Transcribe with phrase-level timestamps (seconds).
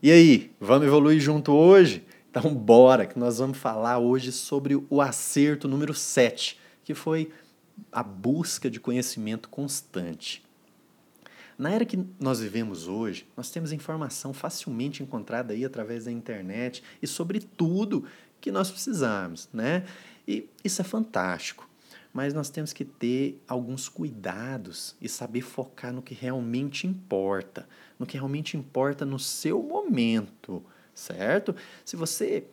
[0.00, 2.04] E aí, vamos evoluir junto hoje?
[2.30, 7.32] Então, bora, que nós vamos falar hoje sobre o acerto número 7, que foi
[7.90, 10.40] a busca de conhecimento constante.
[11.58, 16.80] Na era que nós vivemos hoje, nós temos informação facilmente encontrada aí através da internet
[17.02, 18.04] e sobre tudo
[18.40, 19.84] que nós precisamos, né?
[20.28, 21.68] E isso é fantástico.
[22.18, 28.04] Mas nós temos que ter alguns cuidados e saber focar no que realmente importa, no
[28.04, 30.60] que realmente importa no seu momento,
[30.92, 31.54] certo?
[31.84, 32.44] Se você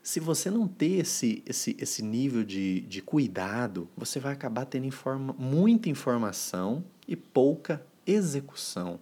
[0.00, 4.86] se você não ter esse, esse, esse nível de, de cuidado, você vai acabar tendo
[4.86, 9.00] informa, muita informação e pouca execução.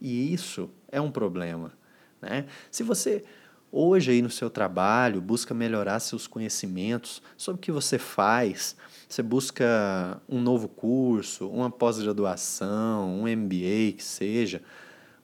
[0.00, 1.72] E isso é um problema.
[2.20, 2.46] Né?
[2.68, 3.24] Se você
[3.70, 8.76] hoje aí no seu trabalho busca melhorar seus conhecimentos sobre o que você faz,
[9.08, 14.62] você busca um novo curso, uma pós-graduação, um MBA que seja,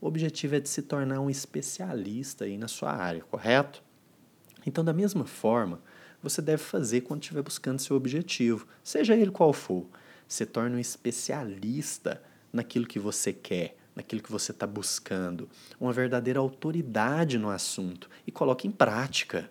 [0.00, 3.83] o objetivo é de se tornar um especialista aí na sua área, correto?
[4.67, 5.80] Então, da mesma forma,
[6.22, 9.86] você deve fazer quando estiver buscando seu objetivo, seja ele qual for.
[10.28, 15.48] Se torne um especialista naquilo que você quer, naquilo que você está buscando,
[15.81, 19.51] uma verdadeira autoridade no assunto e coloque em prática.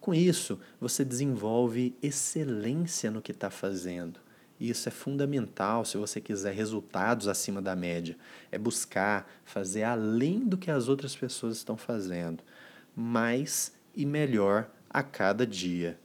[0.00, 4.20] Com isso, você desenvolve excelência no que está fazendo.
[4.60, 8.16] Isso é fundamental se você quiser resultados acima da média.
[8.52, 12.42] É buscar fazer além do que as outras pessoas estão fazendo,
[12.94, 15.98] mais e melhor a cada dia.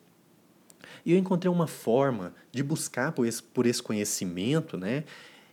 [1.06, 5.04] E eu encontrei uma forma de buscar por esse, por esse conhecimento né,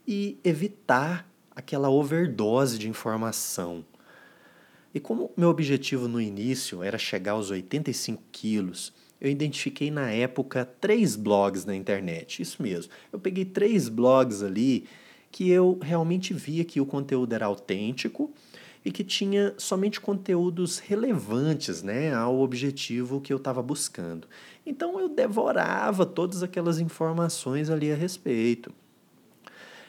[0.06, 3.82] e evitar aquela overdose de informação.
[4.94, 10.64] E como meu objetivo no início era chegar aos 85 quilos, eu identifiquei na época
[10.64, 12.42] três blogs na internet.
[12.42, 12.92] Isso mesmo.
[13.10, 14.86] Eu peguei três blogs ali
[15.32, 18.30] que eu realmente via que o conteúdo era autêntico
[18.84, 24.28] e que tinha somente conteúdos relevantes né, ao objetivo que eu estava buscando.
[24.64, 28.72] Então eu devorava todas aquelas informações ali a respeito.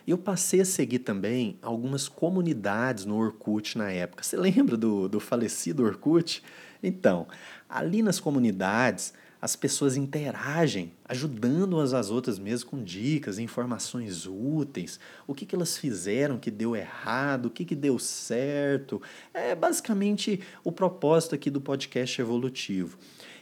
[0.08, 4.24] Eu passei a seguir também algumas comunidades no Orkut na época.
[4.24, 6.42] Você lembra do, do falecido Orkut?
[6.82, 7.28] Então,
[7.68, 15.00] ali nas comunidades as pessoas interagem, ajudando umas às outras mesmo com dicas, informações úteis,
[15.28, 19.02] o que, que elas fizeram que deu errado, o que, que deu certo.
[19.34, 22.98] É basicamente o propósito aqui do podcast evolutivo.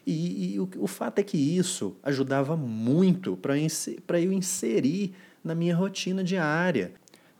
[0.05, 5.15] E, e o, o fato é que isso ajudava muito para eu inserir
[5.45, 6.91] na minha rotina diária.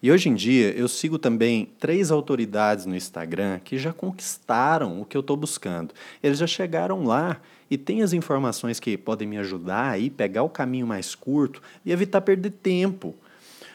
[0.02, 5.06] E hoje em dia eu sigo também três autoridades no Instagram que já conquistaram o
[5.06, 5.96] que eu estou buscando.
[6.22, 10.50] Eles já chegaram lá e têm as informações que podem me ajudar a pegar o
[10.50, 13.16] caminho mais curto e evitar perder tempo.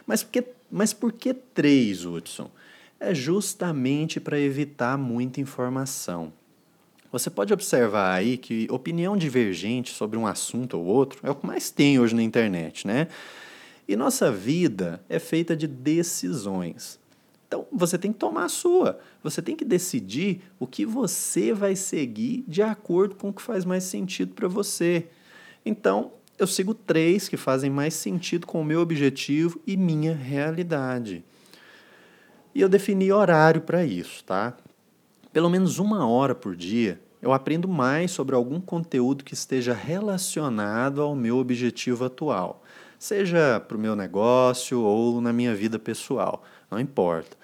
[0.06, 2.48] Mas por que, mas por que três, Hudson?
[3.00, 6.32] É justamente para evitar muita informação.
[7.10, 11.44] Você pode observar aí que opinião divergente sobre um assunto ou outro é o que
[11.44, 13.08] mais tem hoje na internet, né?
[13.90, 16.96] E nossa vida é feita de decisões.
[17.48, 19.00] Então, você tem que tomar a sua.
[19.20, 23.64] Você tem que decidir o que você vai seguir de acordo com o que faz
[23.64, 25.08] mais sentido para você.
[25.66, 31.24] Então, eu sigo três que fazem mais sentido com o meu objetivo e minha realidade.
[32.54, 34.56] E eu defini horário para isso, tá?
[35.32, 41.02] Pelo menos uma hora por dia, eu aprendo mais sobre algum conteúdo que esteja relacionado
[41.02, 42.62] ao meu objetivo atual
[43.00, 47.34] seja para o meu negócio ou na minha vida pessoal, não importa.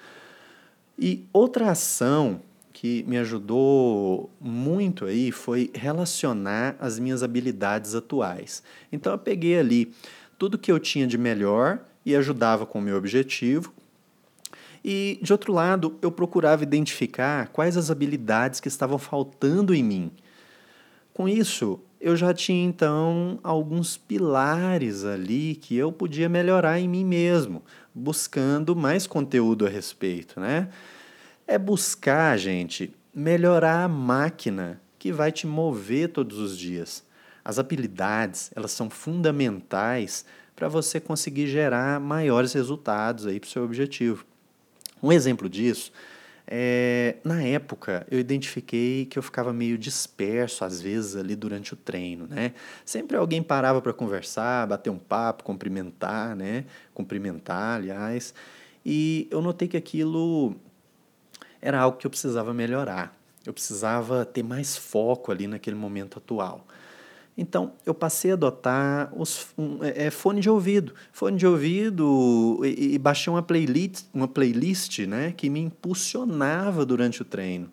[0.97, 2.39] E outra ação
[2.71, 8.61] que me ajudou muito aí foi relacionar as minhas habilidades atuais.
[8.91, 9.91] Então eu peguei ali
[10.37, 13.73] tudo que eu tinha de melhor e ajudava com o meu objetivo.
[14.85, 20.11] E de outro lado, eu procurava identificar quais as habilidades que estavam faltando em mim.
[21.13, 27.03] Com isso, eu já tinha então alguns pilares ali que eu podia melhorar em mim
[27.03, 27.63] mesmo,
[27.93, 30.69] buscando mais conteúdo a respeito, né?
[31.47, 37.03] É buscar, gente, melhorar a máquina que vai te mover todos os dias.
[37.43, 43.63] As habilidades, elas são fundamentais para você conseguir gerar maiores resultados aí para o seu
[43.63, 44.25] objetivo.
[45.01, 45.91] Um exemplo disso
[46.49, 51.75] é, na época, eu identifiquei que eu ficava meio disperso, às vezes, ali durante o
[51.75, 52.53] treino, né?
[52.85, 56.63] Sempre alguém parava para conversar, bater um papo, cumprimentar, né?
[56.93, 58.33] Cumprimentar, aliás.
[58.85, 60.55] E eu notei que aquilo
[61.61, 63.13] era algo que eu precisava melhorar.
[63.45, 66.65] Eu precisava ter mais foco ali naquele momento atual.
[67.37, 70.95] Então, eu passei a adotar os, um, é, é, fone de ouvido.
[71.11, 77.21] Fone de ouvido e, e, baixei uma playlist, uma playlist né, que me impulsionava durante
[77.21, 77.71] o treino.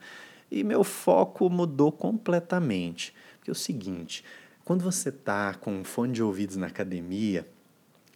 [0.51, 3.15] E meu foco mudou completamente.
[3.39, 4.23] Porque é o seguinte,
[4.65, 7.49] quando você está com fone de ouvidos na academia,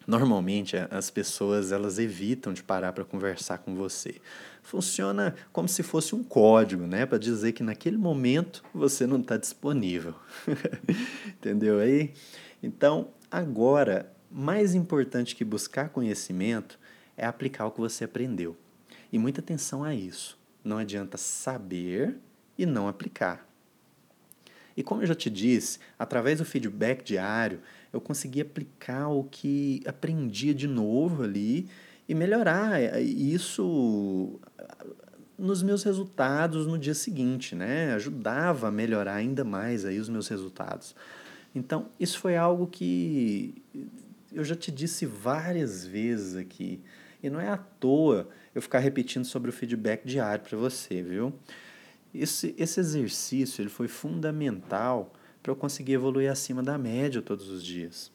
[0.08, 4.14] normalmente as pessoas elas evitam de parar para conversar com você.
[4.62, 9.36] Funciona como se fosse um código, né, para dizer que naquele momento você não está
[9.36, 10.14] disponível.
[11.28, 12.14] Entendeu aí?
[12.62, 16.78] Então, agora, mais importante que buscar conhecimento
[17.14, 18.56] é aplicar o que você aprendeu.
[19.12, 20.38] E muita atenção a isso.
[20.64, 22.16] Não adianta saber
[22.56, 23.46] e não aplicar.
[24.78, 27.60] E como eu já te disse, através do feedback diário,
[27.92, 31.68] eu consegui aplicar o que aprendia de novo ali
[32.08, 34.40] e melhorar é, isso
[35.38, 37.92] nos meus resultados no dia seguinte, né?
[37.94, 40.96] Ajudava a melhorar ainda mais aí os meus resultados.
[41.54, 43.54] Então, isso foi algo que
[44.32, 46.80] eu já te disse várias vezes aqui.
[47.22, 51.32] E não é à toa eu ficar repetindo sobre o feedback diário para você, viu?
[52.14, 55.12] Esse, esse exercício ele foi fundamental
[55.42, 58.10] para eu conseguir evoluir acima da média todos os dias.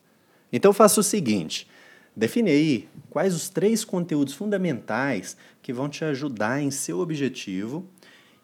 [0.51, 1.67] Então faça o seguinte:
[2.15, 7.87] define aí quais os três conteúdos fundamentais que vão te ajudar em seu objetivo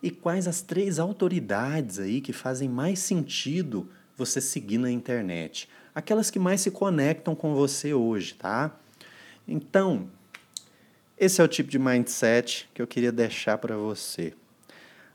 [0.02, 6.30] e quais as três autoridades aí que fazem mais sentido você seguir na internet, aquelas
[6.30, 8.78] que mais se conectam com você hoje, tá?
[9.48, 10.10] Então,
[11.18, 14.34] esse é o tipo de mindset que eu queria deixar para você.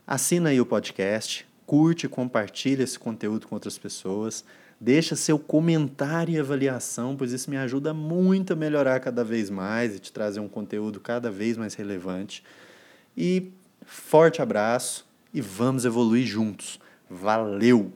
[0.05, 4.43] Assina aí o podcast, curte e compartilha esse conteúdo com outras pessoas.
[4.79, 9.95] Deixa seu comentário e avaliação, pois isso me ajuda muito a melhorar cada vez mais
[9.95, 12.43] e te trazer um conteúdo cada vez mais relevante.
[13.15, 13.51] E
[13.85, 16.79] forte abraço e vamos evoluir juntos.
[17.09, 17.91] Valeu!